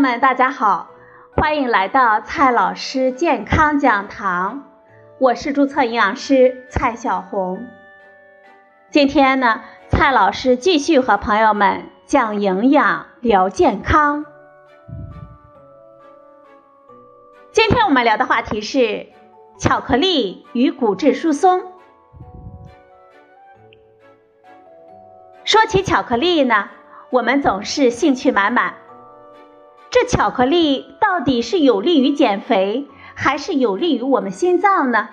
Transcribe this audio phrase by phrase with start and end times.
[0.00, 0.88] 友们，大家好，
[1.36, 4.62] 欢迎来到蔡老师健康讲堂，
[5.18, 7.66] 我是注册营养师蔡小红。
[8.90, 9.60] 今天呢，
[9.90, 14.24] 蔡老师继续和朋友们讲营养、聊健康。
[17.52, 19.06] 今天我们聊的话题是
[19.58, 21.60] 巧克力与骨质疏松。
[25.44, 26.70] 说起巧克力呢，
[27.10, 28.79] 我们总是兴趣满满。
[29.90, 35.08] 这巧克力到底是有利于减肥，还是有利于我们心脏呢？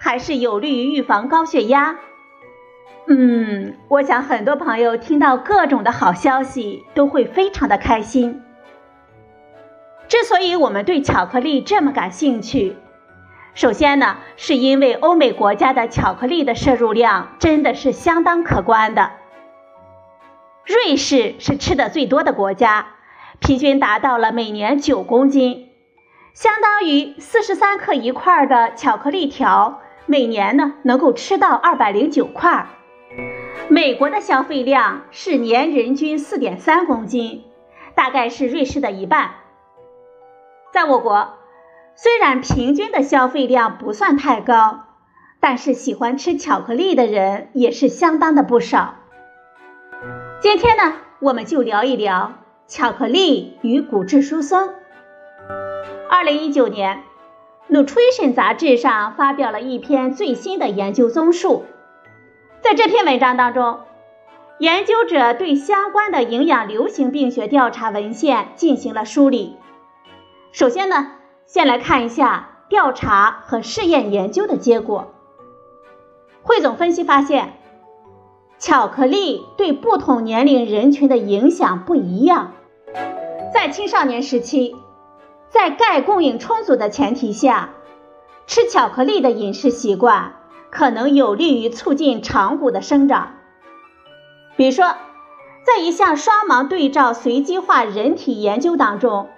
[0.00, 1.96] 还是有利于预防高血压？
[3.06, 8.42] 嗯，我想很多朋友听到各种的好消息都会非常的开心。
[10.08, 12.76] 之所以我们对巧克力这么感兴趣，
[13.54, 19.12] 首先呢，是因为欧美国家的巧克力的摄入量真的是相当可观的。
[20.66, 22.88] 瑞士是吃的最多的国家。
[23.40, 25.70] 平均达到了每年九公斤，
[26.34, 32.66] 相当于四十三克一块的巧克力条，每年呢能够吃到二百零九块。
[33.68, 37.44] 美国的消费量是年人均四点三公斤，
[37.94, 39.30] 大概是瑞士的一半。
[40.70, 41.34] 在我国，
[41.96, 44.84] 虽然平均的消费量不算太高，
[45.40, 48.96] 但是喜欢吃巧克力的人也是相当的不少。
[50.40, 52.34] 今天呢，我们就聊一聊。
[52.70, 54.70] 巧克力与骨质疏松。
[56.08, 57.02] 二零一九年，
[57.74, 61.64] 《Nutrition》杂志上发表了一篇最新的研究综述。
[62.60, 63.80] 在这篇文章当中，
[64.60, 69.56] 研究者对相关的营养流行病学调查文献进行了梳理。
[70.52, 71.14] 首先呢，
[71.46, 75.12] 先来看一下调查和试验研究的结果。
[76.42, 77.54] 汇总分析发现，
[78.60, 82.52] 巧克力对不同年龄人群的影响不一样。
[83.52, 84.76] 在青少年时期，
[85.48, 87.70] 在钙供应充足的前提下，
[88.46, 90.34] 吃巧克力的饮食习惯
[90.70, 93.34] 可能有利于促进长骨的生长。
[94.56, 94.94] 比如说，
[95.64, 99.28] 在一项双盲对照随机化人体研究当中，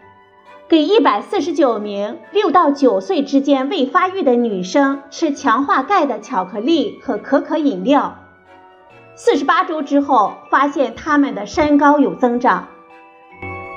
[0.68, 8.18] 给一百四十九名六到九岁之间未发育的女生吃强化钙的巧克力和可可饮料，
[9.14, 12.68] 四十八周之后，发现她们的身高有增长。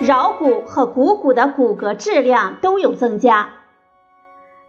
[0.05, 3.49] 桡骨和股骨的骨骼质量都有增加，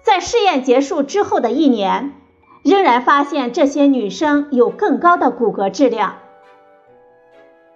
[0.02, 2.14] 在试验结束之后的一年，
[2.64, 6.16] 仍然发现这些女生有更高的骨骼质量。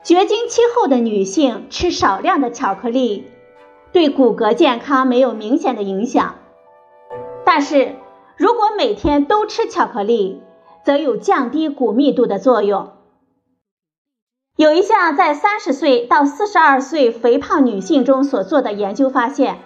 [0.02, 3.30] 绝经期后的女性吃少量的巧克力，
[3.92, 6.36] 对骨骼健康没有明显的影响，
[7.44, 7.96] 但是
[8.36, 10.42] 如果每天都吃巧克力，
[10.82, 12.92] 则有降低骨密度的作用。
[14.60, 19.60] 有一项在三十岁到四十二岁肥胖女性中所做的研究发现，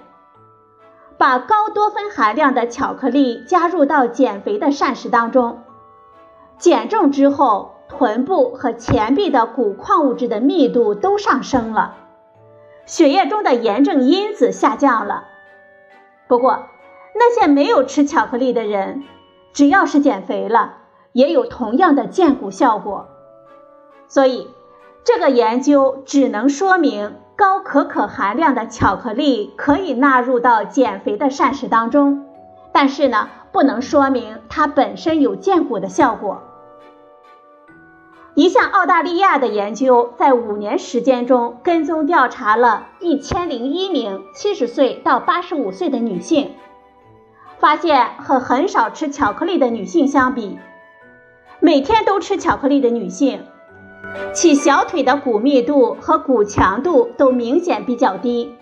[1.18, 5.64] 把高多酚含量的巧克力加入到减肥的膳食当中，
[6.58, 11.96] 减重之后，臀部和前臂的骨矿物质的密度都上升了，
[12.86, 15.24] 血液中的炎症因子下降了。
[16.28, 16.66] 不过，
[17.16, 19.02] 那些没有吃巧克力的人，
[19.52, 20.74] 只要是减肥了，
[21.10, 23.08] 也有同样的健骨效果。
[24.06, 24.53] 所以。
[25.04, 32.24] 这个研究只能说明高可可含量的巧克力可以纳入到减肥的膳食当中，
[32.72, 36.42] 但是呢，不能说明它本身有健骨的效果。
[38.34, 46.52] 一项澳大利亚的研究在五年时间中跟踪调查了一千零一名七十岁到八十五岁的女性，
[47.58, 50.58] 发现和很少吃巧克力的女性相比，
[51.60, 53.44] 每天都吃巧克力的女性。
[54.32, 58.54] 其小腿的骨密度和骨强度都明显比较低。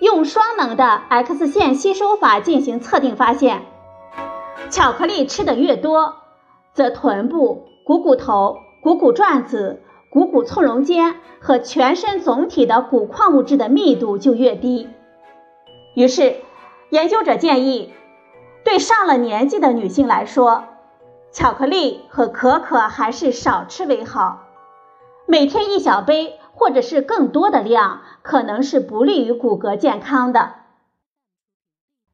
[0.00, 3.62] 用双能的 X 线吸收法进行测定，发现
[4.70, 6.16] 巧克力吃的越多，
[6.72, 14.88] 则臀部、股骨头、股骨转子、股骨纵容间和全身总体的骨矿物质的密度就越低。
[15.94, 16.36] 于是，
[16.90, 17.92] 研究者建议，
[18.64, 20.64] 对上了年纪的女性来说，
[21.32, 24.45] 巧克力和可可还是少吃为好。
[25.28, 30.52] 每天一小杯，或者是更多的量，可能是不利于骨骼健康的。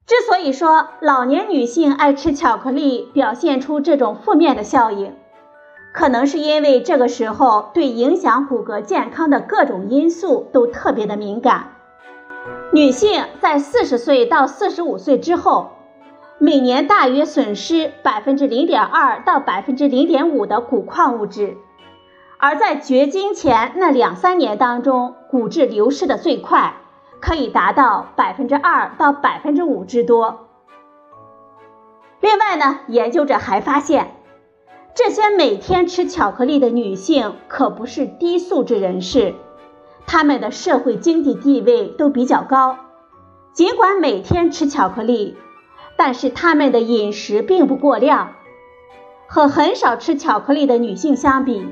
[0.07, 5.15] 之所以说老年女性爱吃巧克力，表现出这种负面的效应，
[5.93, 11.73] 可能是因为这个时候对影响骨骼健康的各种因素都特别的敏感。
[12.73, 15.73] 女性在四十岁到四十五岁之后，
[16.39, 21.59] 每年大约损失百分之零点二到百分之零点五的骨矿物质。
[22.45, 26.75] 而在绝经前那两三年当中，骨质流失的最快，
[27.21, 30.49] 可以达到百分之二到百分之五之多。
[32.19, 34.17] 另外呢，研究者还发现，
[34.93, 39.37] 这些每天吃巧克力的女性可不是低素质人士，
[40.05, 42.77] 她们的社会经济地位都比较高。
[43.53, 45.37] 尽管每天吃巧克力，
[45.97, 48.33] 但是她们的饮食并不过量。
[49.29, 51.67] 和很少吃巧克力的女性相比，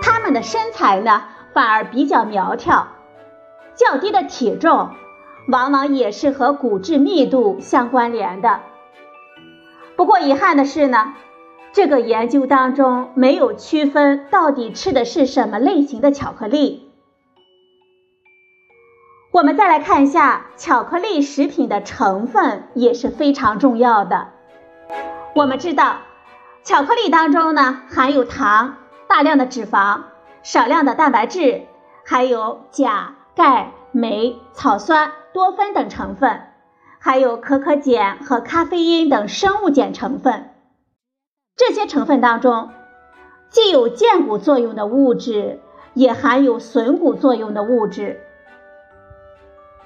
[0.00, 2.88] 他们的身材呢反而比较苗条。
[3.74, 4.90] 较低的体重，
[5.48, 8.60] 往往也是和骨质密度相关联的。
[9.96, 11.14] 不过遗憾的是呢，
[11.72, 16.90] 这个研究当中没有区分到底吃的是什么类型的巧克力。
[19.32, 24.28] 我们再来看一下巧克力食品的成分也是非常重要的。
[25.34, 25.98] 我们知道。
[26.62, 28.76] 巧克力当中呢，含有糖、
[29.10, 30.02] 大量的脂肪、
[30.44, 31.62] 少量的蛋白质，
[32.04, 36.42] 还有钾、钙、镁、草酸、多酚等成分，
[37.00, 40.50] 还有可可碱和咖啡因等生物碱成分。
[41.56, 42.70] 这些成分当中，
[43.48, 45.58] 既有健骨作用的物质，
[45.94, 48.20] 也含有损骨作用的物质。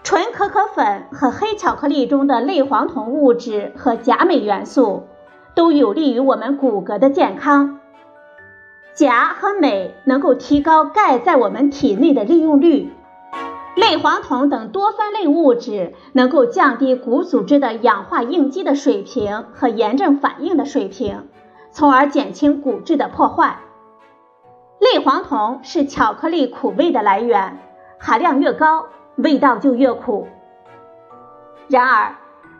[0.03, 5.09] 纯可可粉和黑巧克力中的类黄酮物质和钾镁元素。
[5.55, 7.79] 都有利于我们骨骼的健康。
[8.95, 12.93] 钾和镁能够提高钙在我们体内的利用率，
[13.75, 21.27] 类黄酮等多酚类物质能够降低骨组织的氧化应激的水平和炎症反应的水平，
[21.73, 23.59] 从而减轻骨质的破坏。
[24.79, 27.59] 类黄酮是巧克力苦味的来源，
[27.99, 28.87] 含量越高，
[29.17, 30.29] 味道就越苦。
[31.67, 32.15] 然而，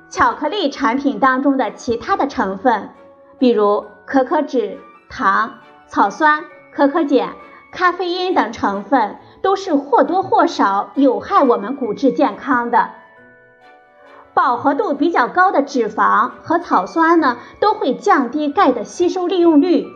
[0.09, 2.91] 巧克力产品当中的其他的成分，
[3.39, 4.79] 比如可可脂、
[5.09, 5.59] 糖、
[5.95, 7.37] 草酸、可可碱、
[7.71, 12.91] 咖啡因等成分，都是或多或少有害我们骨质健康的。
[14.35, 19.87] 饱和度比较高的脂肪和草酸呢，都会降低钙的吸收利用率。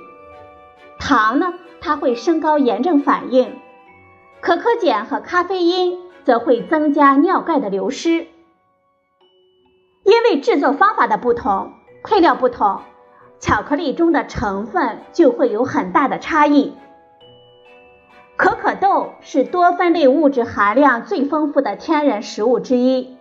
[1.00, 3.48] 糖呢，它会升高炎症反应；
[4.40, 8.28] 可可碱和咖啡因则会增加尿钙的流失。
[10.04, 11.72] 因为制作方法的不同，
[12.04, 12.82] 配料不同，
[13.40, 16.74] 巧克力中的成分就会有很大的差异。
[18.36, 23.16] 可可豆是多酚类物质含量最丰富的天然食物之一，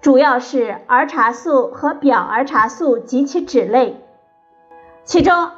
[0.00, 4.04] 主要是儿茶素和表儿茶素及其脂类，
[5.04, 5.52] 其中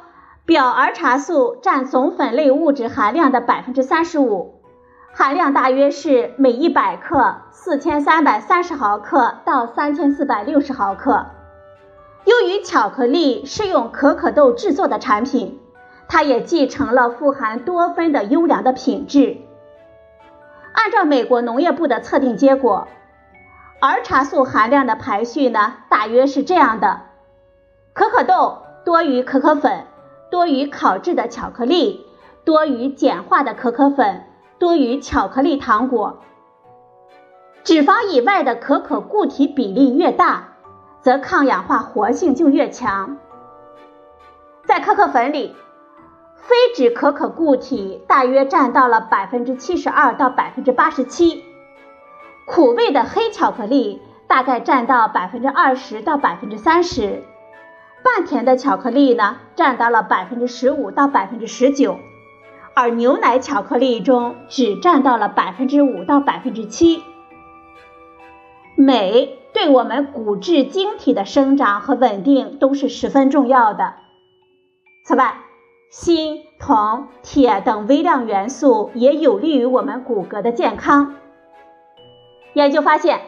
[0.45, 4.61] 表儿茶素占总粉类物质含量的百分之三十五。
[5.13, 11.25] 含量大约是每一百克四千三百三十毫克到三千四百六十毫克。
[12.25, 15.59] 由于巧克力是用可可豆制作的产品，
[16.07, 19.37] 它也继承了富含多酚的优良的品质。
[20.73, 22.87] 按照美国农业部的测定结果，
[23.79, 27.01] 儿茶素含量的排序呢，大约是这样的：
[27.93, 29.85] 可可豆多于可可粉，
[30.29, 32.05] 多于烤制的巧克力，
[32.43, 34.23] 多于碱化的可可粉。
[34.57, 36.19] 多于巧克力糖果，
[37.65, 40.54] 脂肪以外的可可固体比例越大，
[41.05, 43.19] 则抗氧化活性就越强。
[44.63, 45.55] 在可可粉里，
[46.35, 51.43] 非脂可可固体大约占到了百分之七十二到百分之八十七，
[52.47, 57.21] 苦味的黑巧克力大概占到百分之二十到百分之三十，
[58.03, 61.99] 半甜的巧克力呢占到了百分之十五到百分之十九。
[62.73, 67.03] 而牛奶巧克力中只占到了百分之五到百分之七。
[68.75, 73.93] 镁对我们骨质晶体的生长和稳定都是十分重要的。
[75.05, 75.37] 此外，
[75.89, 81.15] 锌、铜、铁等微量元素也有利于我们骨骼的健康。
[82.53, 83.21] 研究发现，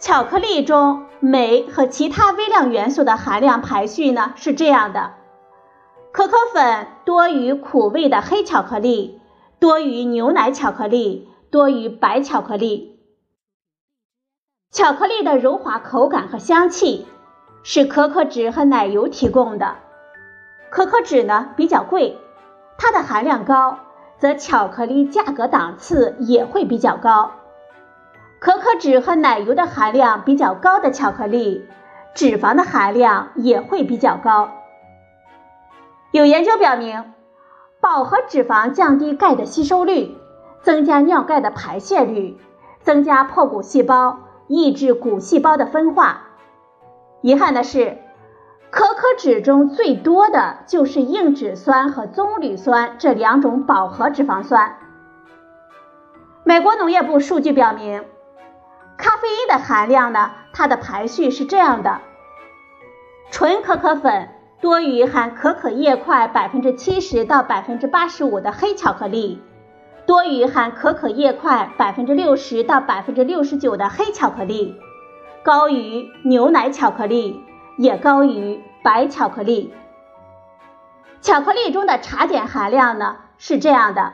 [0.00, 5.12] 巧克力中镁和其他微量元素的含量排序呢是这样的。
[6.10, 9.20] 可可粉多于苦味的黑巧克力，
[9.60, 12.93] 多于牛奶巧克力，多于白巧克力。
[14.74, 17.06] 巧克力的柔滑口感和香气
[17.62, 19.76] 是可可脂和奶油提供的。
[20.68, 22.18] 可可脂呢比较贵，
[22.76, 23.78] 它的含量高，
[24.18, 27.30] 则巧克力价格档次也会比较高。
[28.40, 31.68] 可可脂和奶油的含量比较高的巧克力，
[32.12, 34.50] 脂肪的含量也会比较高。
[36.10, 37.14] 有研究表明，
[37.80, 40.16] 饱和脂肪降低钙的吸收率，
[40.62, 42.36] 增加尿钙的排泄率，
[42.82, 46.22] 增加破骨细胞，抑制骨细胞的分化。
[47.22, 47.98] 遗憾的是，
[48.70, 54.76] 可可脂中最多的就是硬脂酸和棕榈酸这两种饱和脂肪酸。
[56.44, 58.04] 美国农业部数据表明，
[58.98, 62.00] 咖啡因的含量呢，它的排序是这样的：
[63.30, 64.28] 纯可可粉
[64.60, 69.42] 多于含可可液块百分之七十到百分之八十五的黑巧克力，
[70.06, 74.76] 多于含可可叶块百分之六十到百分之六十九的黑巧克力，
[75.42, 77.40] 高于牛奶巧克力，
[77.78, 79.72] 也高于白巧克力。
[81.22, 84.12] 巧克力中的茶碱含量呢是这样的：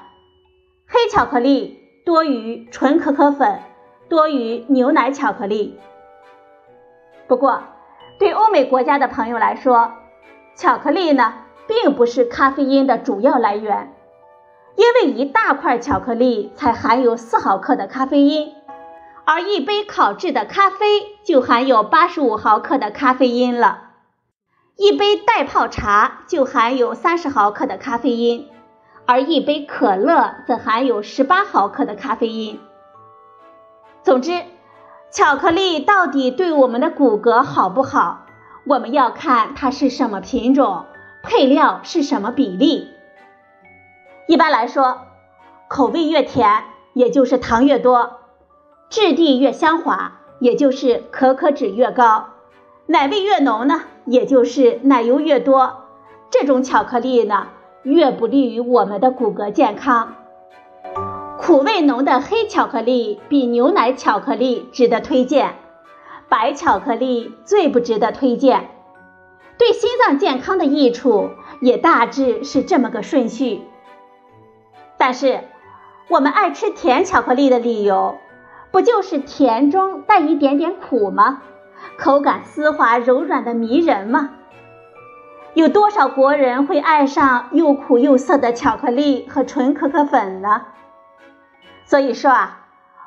[0.86, 3.58] 黑巧克力多于纯可可粉，
[4.08, 5.78] 多于牛奶巧克力。
[7.26, 7.62] 不过，
[8.20, 9.92] 对欧美国家的朋友来说，
[10.54, 11.34] 巧克力呢
[11.66, 13.92] 并不是咖啡因的主要来源，
[14.76, 18.54] 因为一大块巧克力才含有四毫克的咖啡因，
[19.24, 20.86] 而一杯烤制的咖啡
[21.24, 23.90] 就含有八十五毫克的咖啡因了。
[24.76, 28.48] 一杯袋泡茶就含有三十毫克的咖啡因，
[29.04, 32.58] 而一杯可乐则含有十八毫克的咖啡因。
[34.02, 34.42] 总之，
[35.10, 38.24] 巧克力到底对我们的骨骼好不好，
[38.64, 40.86] 我们要看它是什么品种，
[41.22, 42.88] 配料是什么比例。
[44.30, 44.98] 一般来说，
[45.66, 48.10] 口味越甜，也就是糖越多；
[48.88, 52.26] 质地越香滑，也就是可可脂越高；
[52.86, 53.82] 奶味越浓呢？
[54.06, 55.78] 也就是奶油越多，
[56.30, 57.48] 这种巧克力呢
[57.82, 60.14] 越不利于我们的骨骼健康。
[61.36, 65.56] 苦味浓的黑巧克力比牛奶巧克力值得推荐，
[66.28, 68.70] 白巧克力最不值得推荐。
[69.58, 73.62] 对心脏健康的益处也大致是这么个顺序。
[75.00, 75.44] 但是
[76.08, 78.18] 我们爱吃甜巧克力的理由，
[78.70, 81.40] 不就是甜中带一点点苦吗？
[81.96, 84.32] 口感丝滑柔软的迷人吗？
[85.54, 90.66] 有多少国人会爱上又苦又涩的巧克力和纯可可粉呢？
[91.86, 92.66] 所以说啊，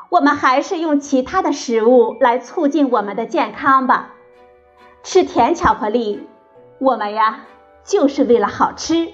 [0.09, 4.09] 我们还是用其他的食物来促进我们的健康吧。
[5.03, 6.27] 吃甜巧克力，
[6.79, 7.41] 我们呀
[7.83, 9.13] 就是为了好吃。